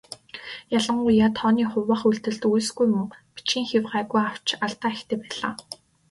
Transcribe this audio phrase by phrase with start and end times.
[0.77, 5.53] Ялангуяа тооны хуваах үйлдэлд үйлсгүй муу, бичгийн хэв гайгүй авч алдаа ихтэй байлаа.